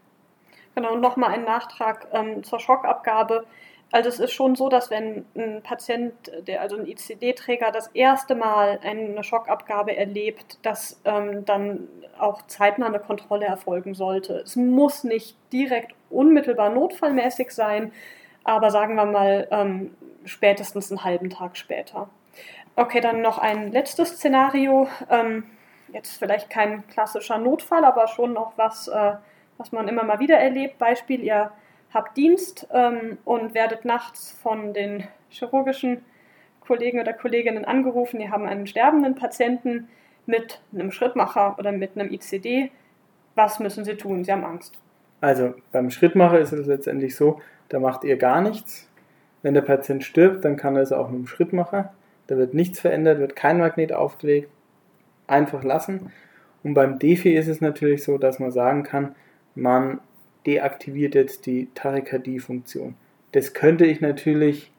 Genau, 0.75 0.93
und 0.93 1.01
nochmal 1.01 1.31
ein 1.31 1.45
Nachtrag 1.45 2.07
ähm, 2.12 2.43
zur 2.43 2.60
Schockabgabe. 2.60 3.45
Also 3.91 4.10
es 4.10 4.19
ist 4.19 4.33
schon 4.33 4.55
so, 4.55 4.69
dass 4.69 4.89
wenn 4.89 5.25
ein 5.38 5.62
Patient, 5.62 6.13
der 6.48 6.62
also 6.62 6.77
ein 6.77 6.88
ICD-Träger, 6.88 7.72
das 7.72 7.88
erste 7.93 8.36
Mal 8.36 8.79
eine 8.83 9.24
Schockabgabe 9.24 9.95
erlebt, 9.95 10.57
dass 10.63 11.00
ähm, 11.05 11.45
dann 11.45 11.88
auch 12.19 12.41
zeitnah 12.48 12.88
eine 12.88 13.00
Kontrolle 13.00 13.45
erfolgen 13.45 13.93
sollte. 13.93 14.39
Es 14.39 14.55
muss 14.55 15.03
nicht 15.03 15.38
direkt 15.53 15.93
unmittelbar 16.10 16.72
notfallmäßig 16.72 17.51
sein, 17.51 17.93
aber 18.43 18.69
sagen 18.72 18.95
wir 18.95 19.05
mal 19.05 19.48
ähm, 19.51 19.95
spätestens 20.25 20.91
einen 20.91 21.03
halben 21.03 21.29
Tag 21.29 21.55
später. 21.55 22.10
Okay, 22.75 23.01
dann 23.01 23.22
noch 23.22 23.38
ein 23.38 23.72
letztes 23.72 24.10
Szenario. 24.10 24.88
Ähm, 25.10 25.44
jetzt 25.92 26.18
vielleicht 26.18 26.50
kein 26.50 26.88
klassischer 26.88 27.38
Notfall, 27.38 27.86
aber 27.86 28.08
schon 28.08 28.34
noch 28.34 28.58
was, 28.58 28.88
äh, 28.88 29.13
was 29.58 29.72
man 29.72 29.88
immer 29.88 30.03
mal 30.03 30.20
wieder 30.20 30.38
erlebt. 30.38 30.80
Beispiel, 30.80 31.22
ihr 31.22 31.51
habt 31.94 32.18
Dienst 32.18 32.68
ähm, 32.74 33.20
und 33.25 33.53
werdet 33.53 33.86
nachts 33.86 34.32
von 34.32 34.74
den 34.74 35.03
chirurgischen 35.30 36.03
Kollegen 36.62 37.00
oder 37.00 37.13
Kolleginnen 37.13 37.65
angerufen. 37.65 38.20
Die 38.20 38.30
haben 38.30 38.48
einen 38.48 38.65
sterbenden 38.65 39.15
Patienten 39.15 39.88
mit 40.25 40.62
einem 40.74 40.92
Schrittmacher 40.92 41.56
oder 41.60 41.72
mit 41.72 41.92
einem 41.96 42.12
ICD. 42.12 42.72
Was 43.36 43.60
müssen 43.60 43.86
sie 43.86 43.96
tun? 43.96 44.24
Sie 44.24 44.32
haben 44.32 44.46
Angst. 44.46 44.80
Also 45.22 45.53
beim 45.72 45.89
Schrittmacher 45.89 46.39
ist 46.39 46.51
es 46.51 46.65
letztendlich 46.65 47.15
so, 47.15 47.39
da 47.70 47.80
macht 47.80 48.03
ihr 48.03 48.18
gar 48.18 48.42
nichts. 48.42 48.89
Wenn 49.42 49.53
der 49.53 49.62
Patient 49.62 50.03
stirbt, 50.03 50.44
dann 50.44 50.58
kann 50.58 50.75
er 50.75 50.82
es 50.82 50.92
auch 50.92 51.10
mit 51.10 51.20
dem 51.20 51.27
Schrittmacher. 51.27 51.94
Da 52.27 52.38
wird 52.38 52.53
nichts 52.53 52.80
verändert, 52.80 53.20
wird 53.20 53.36
kein 53.36 53.58
Magnet 53.58 53.94
aufgelegt. 53.94 54.50
Einfach 55.27 55.63
lassen. 55.63 56.12
Und 56.63 56.74
beim 56.74 57.00
Defi 57.00 57.36
ist 57.36 57.48
es 57.48 57.62
natürlich 57.62 58.03
so, 58.03 58.18
dass 58.18 58.39
man 58.39 58.51
sagen 58.51 58.84
kann, 58.84 59.15
man 59.56 60.00
deaktiviert 60.46 61.15
jetzt 61.15 61.46
die 61.46 61.70
Tachykardie-Funktion. 61.75 62.96
Das 63.32 63.53
könnte 63.53 63.86
ich 63.86 64.01
natürlich 64.01 64.72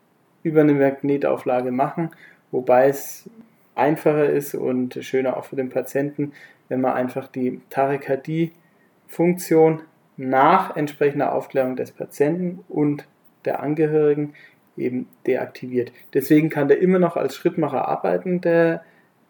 über 0.42 0.60
eine 0.60 0.74
Magnetauflage 0.74 1.72
machen, 1.72 2.10
wobei 2.50 2.88
es 2.88 3.30
einfacher 3.74 4.28
ist 4.28 4.54
und 4.54 4.98
schöner 5.02 5.36
auch 5.36 5.46
für 5.46 5.56
den 5.56 5.70
Patienten, 5.70 6.32
wenn 6.68 6.80
man 6.80 6.94
einfach 6.94 7.26
die 7.28 7.60
Tachykardie-Funktion 7.70 9.82
nach 10.16 10.76
entsprechender 10.76 11.34
Aufklärung 11.34 11.74
des 11.76 11.92
Patienten 11.92 12.64
und 12.68 13.06
der 13.44 13.60
Angehörigen 13.60 14.34
eben 14.76 15.08
deaktiviert. 15.26 15.92
Deswegen 16.12 16.50
kann 16.50 16.68
der 16.68 16.80
immer 16.80 16.98
noch 16.98 17.16
als 17.16 17.36
Schrittmacher 17.36 17.86
arbeiten, 17.88 18.40
der 18.40 18.84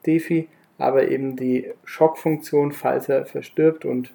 Defi, 0.06 0.48
aber 0.78 1.08
eben 1.08 1.36
die 1.36 1.70
Schockfunktion, 1.84 2.72
falls 2.72 3.08
er 3.08 3.26
verstirbt 3.26 3.84
und 3.84 4.12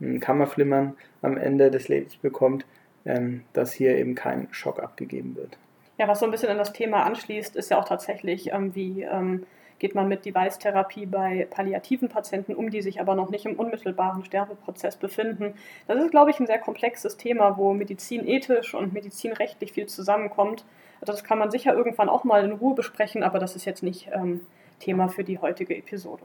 ein 0.00 0.20
Kammerflimmern 0.20 0.96
am 1.22 1.36
Ende 1.36 1.70
des 1.70 1.88
Lebens 1.88 2.16
bekommt, 2.16 2.66
ähm, 3.04 3.42
dass 3.52 3.72
hier 3.72 3.96
eben 3.96 4.14
kein 4.14 4.48
Schock 4.50 4.82
abgegeben 4.82 5.36
wird. 5.36 5.58
Ja, 5.98 6.06
was 6.08 6.20
so 6.20 6.26
ein 6.26 6.30
bisschen 6.30 6.50
an 6.50 6.58
das 6.58 6.72
Thema 6.72 7.04
anschließt, 7.04 7.56
ist 7.56 7.70
ja 7.70 7.78
auch 7.78 7.88
tatsächlich, 7.88 8.52
ähm, 8.52 8.74
wie 8.74 9.02
ähm, 9.02 9.46
geht 9.78 9.94
man 9.94 10.08
mit 10.08 10.24
Device-Therapie 10.24 11.06
bei 11.06 11.46
palliativen 11.50 12.08
Patienten 12.08 12.54
um, 12.54 12.70
die 12.70 12.82
sich 12.82 13.00
aber 13.00 13.14
noch 13.14 13.30
nicht 13.30 13.46
im 13.46 13.56
unmittelbaren 13.56 14.24
Sterbeprozess 14.24 14.96
befinden. 14.96 15.54
Das 15.86 16.02
ist, 16.02 16.10
glaube 16.10 16.30
ich, 16.30 16.40
ein 16.40 16.46
sehr 16.46 16.58
komplexes 16.58 17.16
Thema, 17.16 17.56
wo 17.56 17.74
medizinethisch 17.74 18.74
und 18.74 18.92
medizinrechtlich 18.92 19.72
viel 19.72 19.86
zusammenkommt. 19.86 20.64
Das 21.02 21.24
kann 21.24 21.38
man 21.38 21.50
sicher 21.50 21.74
irgendwann 21.74 22.08
auch 22.08 22.24
mal 22.24 22.44
in 22.44 22.52
Ruhe 22.52 22.74
besprechen, 22.74 23.22
aber 23.22 23.38
das 23.38 23.54
ist 23.54 23.64
jetzt 23.64 23.82
nicht 23.82 24.08
ähm, 24.12 24.40
Thema 24.78 25.08
für 25.08 25.24
die 25.24 25.38
heutige 25.38 25.76
Episode. 25.76 26.24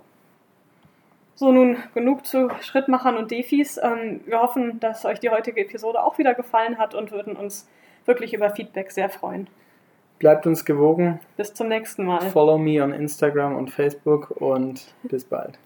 So, 1.35 1.51
nun 1.51 1.77
genug 1.93 2.25
zu 2.25 2.49
Schrittmachern 2.61 3.17
und 3.17 3.31
Defis. 3.31 3.79
Ähm, 3.81 4.21
wir 4.25 4.41
hoffen, 4.41 4.79
dass 4.79 5.05
euch 5.05 5.19
die 5.19 5.29
heutige 5.29 5.61
Episode 5.61 6.03
auch 6.03 6.17
wieder 6.17 6.33
gefallen 6.33 6.77
hat 6.77 6.93
und 6.93 7.11
würden 7.11 7.35
uns 7.35 7.67
wirklich 8.05 8.33
über 8.33 8.49
Feedback 8.51 8.91
sehr 8.91 9.09
freuen. 9.09 9.47
Bleibt 10.21 10.45
uns 10.45 10.65
gewogen. 10.65 11.19
Bis 11.35 11.51
zum 11.51 11.67
nächsten 11.67 12.05
Mal. 12.05 12.21
Follow 12.29 12.59
me 12.59 12.83
on 12.83 12.93
Instagram 12.93 13.55
und 13.55 13.71
Facebook 13.71 14.29
und 14.39 14.93
bis 15.01 15.25
bald. 15.25 15.57